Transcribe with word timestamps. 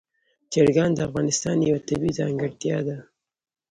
چرګان 0.51 0.91
د 0.93 0.99
افغانستان 1.07 1.57
یوه 1.69 1.81
طبیعي 1.87 2.17
ځانګړتیا 2.19 2.77
ده. 2.87 2.97